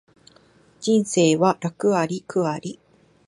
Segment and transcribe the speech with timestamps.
[0.79, 2.79] 人生は楽あり苦あり